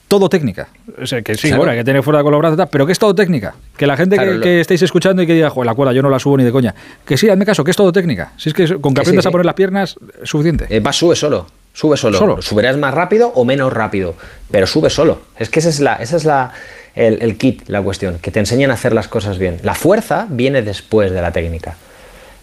todo 0.09 0.27
técnica. 0.27 0.67
O 1.01 1.05
sea, 1.05 1.21
que 1.21 1.35
sí, 1.35 1.53
bueno, 1.53 1.71
hay 1.71 1.77
que 1.77 1.83
tener 1.83 2.03
fuerza 2.03 2.23
con 2.23 2.31
los 2.31 2.39
brazos, 2.39 2.67
pero 2.69 2.85
que 2.85 2.91
es 2.91 2.99
todo 2.99 3.15
técnica. 3.15 3.55
Que 3.77 3.87
la 3.87 3.95
gente 3.95 4.17
que, 4.41 4.59
estéis 4.59 4.81
escuchando 4.81 5.21
y 5.21 5.27
que 5.27 5.35
diga, 5.35 5.49
joder, 5.49 5.67
la 5.67 5.75
cuerda 5.75 5.93
yo 5.93 6.01
no 6.01 6.09
la 6.09 6.19
subo 6.19 6.35
ni 6.35 6.43
de 6.43 6.51
coña. 6.51 6.75
Que 7.05 7.15
sí, 7.15 7.29
hazme 7.29 7.45
caso, 7.45 7.63
que 7.63 7.71
es 7.71 7.77
todo 7.77 7.93
técnica. 7.93 8.33
Si 8.35 8.49
es 8.49 8.55
que 8.55 8.67
con 8.79 8.93
que, 8.93 9.01
aprendas 9.01 9.25
a 9.27 9.31
poner 9.31 9.45
las 9.45 9.55
piernas, 9.55 9.95
es 10.21 10.29
suficiente. 10.29 10.65
Eh, 10.69 10.79
va, 10.79 10.91
sube 10.91 11.15
solo. 11.15 11.47
Sube 11.73 11.95
solo. 11.95 12.17
solo. 12.17 12.41
Subirás 12.41 12.75
más 12.77 12.93
rápido 12.93 13.31
o 13.35 13.45
menos 13.45 13.71
rápido, 13.71 14.15
pero 14.49 14.65
sube 14.65 14.89
solo. 14.89 15.21
Es 15.37 15.49
que 15.49 15.59
esa 15.59 15.69
es 15.69 15.79
la, 15.79 15.93
esa 15.95 16.17
es 16.17 16.25
la, 16.25 16.51
el, 16.95 17.37
kit, 17.37 17.69
la 17.69 17.81
cuestión, 17.81 18.17
que 18.17 18.31
te 18.31 18.39
enseñan 18.39 18.71
a 18.71 18.73
hacer 18.73 18.93
las 18.93 19.07
cosas 19.07 19.37
bien. 19.37 19.59
La 19.63 19.75
fuerza 19.75 20.25
viene 20.29 20.63
después 20.63 21.11
de 21.11 21.21
la 21.21 21.31
técnica. 21.31 21.77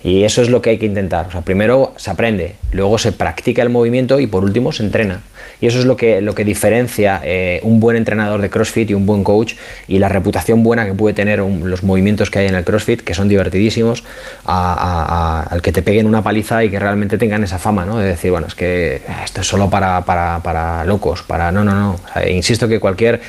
Y 0.07 0.23
eso 0.23 0.41
es 0.41 0.51
lo 0.51 0.63
que 0.63 0.71
hay 0.71 0.79
que 0.79 0.87
intentar. 0.87 1.27
O 1.27 1.33
sea, 1.33 1.41
primero 1.41 1.93
se 1.97 2.13
aprende, 2.13 2.55
luego 2.71 2.97
se 2.97 3.11
practica 3.11 3.61
el 3.63 3.71
movimiento 3.71 4.21
y 4.21 4.29
por 4.29 4.45
último 4.45 4.71
se 4.71 4.85
entrena. 4.85 5.23
Y 5.61 5.67
eso 5.67 5.81
es 5.81 5.85
lo 5.85 5.97
que, 5.97 6.21
lo 6.21 6.33
que 6.33 6.45
diferencia 6.45 7.21
eh, 7.25 7.59
un 7.65 7.81
buen 7.81 7.97
entrenador 7.97 8.41
de 8.41 8.49
CrossFit 8.49 8.89
y 8.91 8.95
un 8.95 9.05
buen 9.05 9.25
coach 9.25 9.55
y 9.89 9.99
la 9.99 10.09
reputación 10.09 10.63
buena 10.63 10.87
que 10.87 10.95
puede 10.95 11.13
tener 11.13 11.41
los 11.41 11.83
movimientos 11.83 12.31
que 12.31 12.39
hay 12.39 12.47
en 12.47 12.55
el 12.55 12.63
CrossFit, 12.63 13.01
que 13.01 13.15
son 13.15 13.27
divertidísimos, 13.27 14.05
al 14.45 15.61
que 15.61 15.73
te 15.73 15.83
peguen 15.83 16.07
una 16.07 16.23
paliza 16.23 16.63
y 16.63 16.71
que 16.71 16.79
realmente 16.79 17.19
tengan 17.19 17.43
esa 17.43 17.59
fama, 17.59 17.85
¿no? 17.85 17.99
De 17.99 18.07
decir, 18.07 18.31
bueno, 18.31 18.47
es 18.47 18.55
que 18.55 19.03
esto 19.25 19.41
es 19.41 19.47
solo 19.49 19.69
para, 19.69 20.03
para, 20.03 20.39
para 20.41 20.85
locos, 20.85 21.25
para... 21.25 21.51
No, 21.51 21.65
no, 21.65 21.75
no. 21.75 22.01
insisto 22.29 22.69
que 22.69 22.79
cualquier 22.79 23.21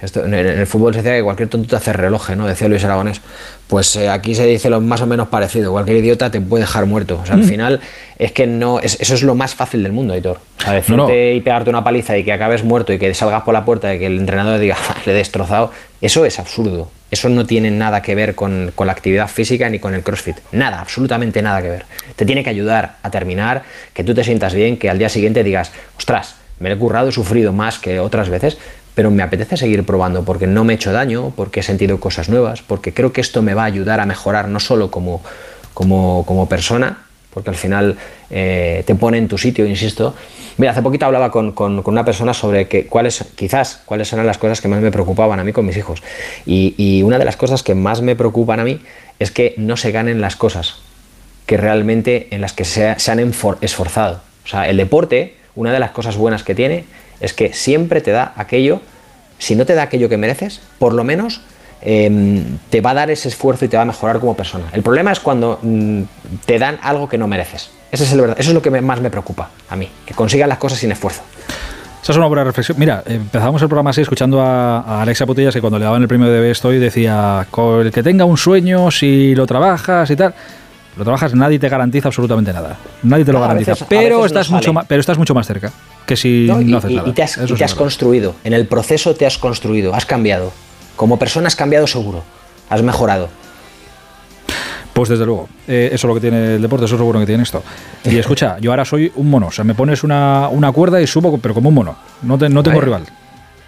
en 0.00 0.34
el 0.34 0.66
fútbol 0.66 0.92
se 0.92 1.02
decía 1.02 1.16
que 1.16 1.22
cualquier 1.22 1.48
tonto 1.48 1.68
te 1.68 1.76
hace 1.76 1.92
reloj, 1.92 2.30
¿no? 2.30 2.46
Decía 2.46 2.68
Luis 2.68 2.84
Aragonés. 2.84 3.20
Pues 3.66 3.96
eh, 3.96 4.08
aquí 4.08 4.34
se 4.34 4.46
dice 4.46 4.68
lo 4.68 4.80
más 4.80 5.00
o 5.00 5.06
menos 5.06 5.28
parecido. 5.28 5.72
Cualquier 5.72 5.96
idiota 5.98 6.30
te 6.30 6.40
puede 6.40 6.62
dejar 6.64 6.84
muerto. 6.86 7.18
O 7.22 7.26
sea, 7.26 7.34
al 7.34 7.42
mm. 7.42 7.48
final 7.48 7.80
es 8.18 8.32
que 8.32 8.46
no. 8.46 8.78
eso 8.80 9.14
es 9.14 9.22
lo 9.22 9.34
más 9.34 9.54
fácil 9.54 9.82
del 9.82 9.92
mundo, 9.92 10.12
Aitor. 10.12 10.38
O 10.58 10.62
sea, 10.62 10.74
decirte 10.74 11.34
y 11.34 11.40
pegarte 11.40 11.70
una 11.70 11.82
paliza 11.82 12.16
y 12.18 12.24
que 12.24 12.32
acabes 12.32 12.62
muerto 12.62 12.92
y 12.92 12.98
que 12.98 13.12
salgas 13.14 13.42
por 13.42 13.54
la 13.54 13.64
puerta 13.64 13.94
y 13.94 13.98
que 13.98 14.06
el 14.06 14.18
entrenador 14.18 14.60
diga, 14.60 14.76
le 15.06 15.12
he 15.12 15.14
destrozado. 15.14 15.72
Eso 16.00 16.26
es 16.26 16.38
absurdo. 16.38 16.90
Eso 17.10 17.28
no 17.28 17.46
tiene 17.46 17.70
nada 17.70 18.02
que 18.02 18.14
ver 18.14 18.34
con, 18.34 18.72
con, 18.74 18.88
la 18.88 18.92
actividad 18.92 19.28
física 19.28 19.68
ni 19.70 19.78
con 19.78 19.94
el 19.94 20.02
CrossFit. 20.02 20.36
Nada, 20.52 20.80
absolutamente 20.80 21.40
nada 21.40 21.62
que 21.62 21.68
ver. 21.68 21.84
Te 22.16 22.26
tiene 22.26 22.44
que 22.44 22.50
ayudar 22.50 22.96
a 23.02 23.10
terminar, 23.10 23.62
que 23.94 24.04
tú 24.04 24.12
te 24.12 24.24
sientas 24.24 24.54
bien, 24.54 24.76
que 24.76 24.90
al 24.90 24.98
día 24.98 25.08
siguiente 25.08 25.44
digas, 25.44 25.70
ostras, 25.96 26.34
me 26.58 26.72
he 26.72 26.76
currado, 26.76 27.08
he 27.08 27.12
sufrido 27.12 27.52
más 27.52 27.78
que 27.78 28.00
otras 28.00 28.28
veces, 28.28 28.58
pero 28.96 29.10
me 29.10 29.22
apetece 29.22 29.58
seguir 29.58 29.84
probando 29.84 30.24
porque 30.24 30.46
no 30.46 30.64
me 30.64 30.72
he 30.72 30.76
hecho 30.76 30.90
daño, 30.90 31.30
porque 31.36 31.60
he 31.60 31.62
sentido 31.62 32.00
cosas 32.00 32.30
nuevas, 32.30 32.62
porque 32.62 32.94
creo 32.94 33.12
que 33.12 33.20
esto 33.20 33.42
me 33.42 33.52
va 33.52 33.64
a 33.64 33.66
ayudar 33.66 34.00
a 34.00 34.06
mejorar 34.06 34.48
no 34.48 34.58
solo 34.58 34.90
como, 34.90 35.20
como, 35.74 36.24
como 36.24 36.48
persona, 36.48 37.04
porque 37.34 37.50
al 37.50 37.56
final 37.56 37.98
eh, 38.30 38.84
te 38.86 38.94
pone 38.94 39.18
en 39.18 39.28
tu 39.28 39.36
sitio, 39.36 39.66
insisto. 39.66 40.14
Mira, 40.56 40.72
hace 40.72 40.80
poquito 40.80 41.04
hablaba 41.04 41.30
con, 41.30 41.52
con, 41.52 41.82
una 41.84 42.06
persona 42.06 42.32
sobre 42.32 42.68
que, 42.68 42.86
cuáles, 42.86 43.22
quizás, 43.34 43.82
cuáles 43.84 44.10
eran 44.14 44.26
las 44.26 44.38
cosas 44.38 44.62
que 44.62 44.68
más 44.68 44.80
me 44.80 44.90
preocupaban 44.90 45.38
a 45.38 45.44
mí 45.44 45.52
con 45.52 45.66
mis 45.66 45.76
hijos. 45.76 46.02
Y, 46.46 46.74
y 46.78 47.02
una 47.02 47.18
de 47.18 47.26
las 47.26 47.36
cosas 47.36 47.62
que 47.62 47.74
más 47.74 48.00
me 48.00 48.16
preocupan 48.16 48.60
a 48.60 48.64
mí 48.64 48.80
es 49.18 49.30
que 49.30 49.52
no 49.58 49.76
se 49.76 49.92
ganen 49.92 50.22
las 50.22 50.36
cosas 50.36 50.76
que 51.44 51.58
realmente 51.58 52.28
en 52.30 52.40
las 52.40 52.54
que 52.54 52.64
se, 52.64 52.98
se 52.98 53.10
han 53.10 53.20
esforzado. 53.60 54.22
O 54.46 54.48
sea, 54.48 54.70
el 54.70 54.78
deporte, 54.78 55.36
una 55.54 55.70
de 55.70 55.80
las 55.80 55.90
cosas 55.90 56.16
buenas 56.16 56.44
que 56.44 56.54
tiene 56.54 56.86
es 57.20 57.32
que 57.32 57.52
siempre 57.52 58.00
te 58.00 58.10
da 58.10 58.32
aquello, 58.36 58.80
si 59.38 59.54
no 59.54 59.66
te 59.66 59.74
da 59.74 59.82
aquello 59.82 60.08
que 60.08 60.16
mereces, 60.16 60.60
por 60.78 60.92
lo 60.94 61.04
menos 61.04 61.40
em, 61.82 62.58
te 62.70 62.80
va 62.80 62.90
a 62.90 62.94
dar 62.94 63.10
ese 63.10 63.28
esfuerzo 63.28 63.64
y 63.64 63.68
te 63.68 63.76
va 63.76 63.82
a 63.82 63.86
mejorar 63.86 64.20
como 64.20 64.36
persona. 64.36 64.64
El 64.72 64.82
problema 64.82 65.12
es 65.12 65.20
cuando 65.20 65.58
mm, 65.62 66.02
te 66.44 66.58
dan 66.58 66.78
algo 66.82 67.08
que 67.08 67.18
no 67.18 67.26
mereces. 67.28 67.70
Ese 67.90 68.04
es 68.04 68.12
el 68.12 68.20
verdad, 68.20 68.36
eso 68.38 68.50
es 68.50 68.54
lo 68.54 68.62
que 68.62 68.70
más 68.70 69.00
me 69.00 69.10
preocupa 69.10 69.50
a 69.68 69.76
mí, 69.76 69.88
que 70.04 70.14
consigan 70.14 70.48
las 70.48 70.58
cosas 70.58 70.78
sin 70.78 70.92
esfuerzo. 70.92 71.22
Esa 72.02 72.12
es 72.12 72.18
una 72.18 72.26
buena 72.26 72.44
reflexión. 72.44 72.78
Mira, 72.78 73.02
empezamos 73.04 73.60
el 73.62 73.68
programa 73.68 73.90
así 73.90 74.00
escuchando 74.00 74.40
a, 74.40 74.80
a 74.80 75.02
Alexa 75.02 75.26
que 75.26 75.60
cuando 75.60 75.76
le 75.76 75.84
daban 75.84 76.02
el 76.02 76.06
premio 76.06 76.28
de 76.28 76.50
Estoy 76.52 76.78
decía, 76.78 77.46
con 77.50 77.84
el 77.84 77.92
que 77.92 78.02
tenga 78.04 78.24
un 78.24 78.36
sueño, 78.36 78.92
si 78.92 79.34
lo 79.34 79.44
trabajas 79.44 80.08
y 80.10 80.14
tal, 80.14 80.32
lo 80.96 81.04
trabajas, 81.04 81.34
nadie 81.34 81.58
te 81.58 81.68
garantiza 81.68 82.08
absolutamente 82.08 82.52
nada. 82.52 82.76
Nadie 83.02 83.24
te 83.24 83.32
lo 83.32 83.40
garantiza. 83.40 83.74
pero, 83.88 84.24
estás 84.24 84.50
mucho 84.50 84.72
más, 84.72 84.86
pero 84.86 85.00
estás 85.00 85.18
mucho 85.18 85.34
más 85.34 85.46
cerca 85.46 85.72
que 86.06 86.16
si 86.16 86.46
no, 86.46 86.78
haces 86.78 86.92
nada. 86.92 87.08
Y 87.08 87.12
te 87.12 87.22
has, 87.22 87.74
construido. 87.74 88.34
En 88.44 88.52
el 88.52 88.66
proceso 88.66 89.14
te 89.14 89.26
has 89.26 89.36
construido, 89.36 89.94
has 89.94 90.06
cambiado. 90.06 90.52
Como 90.94 91.18
persona 91.18 91.48
has 91.48 91.56
cambiado 91.56 91.86
seguro. 91.86 92.22
Has 92.70 92.82
mejorado. 92.82 93.28
Pues 94.94 95.10
desde 95.10 95.26
luego, 95.26 95.48
eh, 95.68 95.90
eso 95.92 96.06
es 96.06 96.08
lo 96.08 96.14
que 96.14 96.20
tiene 96.22 96.54
el 96.54 96.62
deporte, 96.62 96.86
eso 96.86 96.94
es 96.94 96.98
lo 96.98 97.04
bueno 97.04 97.20
que 97.20 97.26
tiene 97.26 97.42
esto. 97.42 97.62
Y 98.04 98.16
escucha, 98.16 98.56
yo 98.60 98.70
ahora 98.70 98.86
soy 98.86 99.12
un 99.16 99.28
mono, 99.28 99.48
o 99.48 99.50
sea, 99.50 99.62
me 99.62 99.74
pones 99.74 100.02
una, 100.02 100.48
una 100.48 100.72
cuerda 100.72 101.02
y 101.02 101.06
subo, 101.06 101.36
pero 101.36 101.52
como 101.52 101.68
un 101.68 101.74
mono. 101.74 101.96
No, 102.22 102.38
te, 102.38 102.48
no 102.48 102.62
tengo 102.62 102.80
rival. 102.80 103.02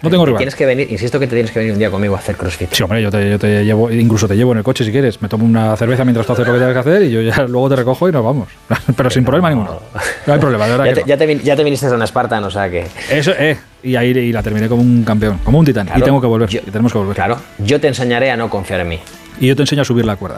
No 0.01 0.09
tengo 0.09 0.25
rival. 0.25 0.37
Tienes 0.37 0.55
que 0.55 0.65
venir, 0.65 0.87
insisto 0.89 1.19
que 1.19 1.27
te 1.27 1.35
tienes 1.35 1.51
que 1.51 1.59
venir 1.59 1.73
un 1.73 1.79
día 1.79 1.91
conmigo 1.91 2.15
a 2.15 2.19
hacer 2.19 2.37
crossfit. 2.37 2.71
Sí, 2.71 2.83
hombre, 2.83 3.01
yo 3.01 3.11
te, 3.11 3.29
yo 3.29 3.37
te 3.37 3.65
llevo, 3.65 3.91
incluso 3.91 4.27
te 4.27 4.35
llevo 4.35 4.53
en 4.53 4.59
el 4.59 4.63
coche 4.63 4.85
si 4.85 4.91
quieres. 4.91 5.21
Me 5.21 5.27
tomo 5.27 5.45
una 5.45 5.75
cerveza 5.75 6.05
mientras 6.05 6.25
tú 6.25 6.33
haces 6.33 6.47
lo 6.47 6.53
que 6.53 6.59
tienes 6.59 6.73
que 6.73 6.79
hacer 6.79 7.03
y 7.03 7.11
yo 7.11 7.21
ya 7.21 7.43
luego 7.47 7.69
te 7.69 7.75
recojo 7.75 8.07
y 8.07 8.11
nos 8.11 8.23
vamos. 8.23 8.47
Pero 8.95 9.09
sin 9.09 9.25
problema 9.25 9.49
ninguno. 9.49 9.79
No 10.25 10.33
hay 10.33 10.39
problema, 10.39 10.65
de 10.65 10.71
verdad. 10.71 10.85
Ya, 10.85 10.93
te, 10.93 11.03
ya, 11.05 11.17
te, 11.17 11.39
ya 11.39 11.55
te, 11.55 11.63
viniste 11.63 11.87
a 11.87 11.91
una 11.91 12.07
Spartan, 12.07 12.43
o 12.45 12.51
sea 12.51 12.69
que. 12.69 12.87
Eso, 13.09 13.31
eh. 13.37 13.57
Y 13.83 13.95
ahí 13.95 14.09
y 14.09 14.31
la 14.31 14.41
terminé 14.43 14.67
como 14.69 14.81
un 14.81 15.03
campeón, 15.03 15.39
como 15.43 15.59
un 15.59 15.65
titán. 15.65 15.89
y 15.93 16.01
tengo 16.01 16.21
que 16.21 16.27
volver. 16.27 16.53
y 16.53 16.59
tenemos 16.59 16.91
que 16.93 16.97
volver. 16.97 17.15
Claro, 17.15 17.37
yo 17.57 17.79
te 17.79 17.87
enseñaré 17.87 18.31
a 18.31 18.37
no 18.37 18.49
confiar 18.49 18.79
en 18.79 18.87
mí. 18.87 18.99
Y 19.39 19.47
yo 19.47 19.55
te 19.55 19.63
enseño 19.63 19.81
a 19.81 19.85
subir 19.85 20.05
la 20.05 20.15
cuerda. 20.15 20.37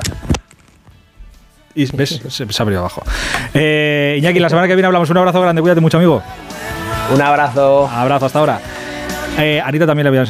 Y 1.75 1.86
ves, 1.96 2.22
se, 2.30 2.51
se 2.51 2.62
abrió 2.63 2.80
abajo. 2.80 3.03
Eh, 3.53 4.15
Iñaki, 4.18 4.39
la 4.39 4.50
semana 4.50 4.68
que 4.68 4.75
viene 4.75 4.88
hablamos. 4.88 5.10
Un 5.10 5.18
abrazo 5.18 5.39
grande, 5.39 5.62
cuídate 5.62 5.82
mucho, 5.82 5.98
amigo. 5.98 6.24
Un 7.13 7.22
abrazo. 7.22 7.88
Abrazo, 7.88 8.25
hasta 8.25 8.39
ahora. 8.39 8.62
Eh, 9.38 9.61
Anita 9.63 9.85
también 9.85 10.03
le 10.05 10.09
voy 10.09 10.17
a 10.17 10.21
enseñar. 10.21 10.29